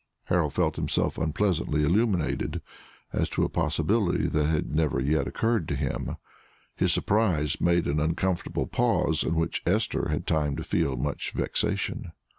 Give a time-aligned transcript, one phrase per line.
[0.23, 2.63] Harold felt himself unpleasantly illuminated
[3.13, 6.15] as to a possibility that had never yet occurred to him.
[6.75, 12.13] His surprise made an uncomfortable pause, in which Esther had time to feel much vexation.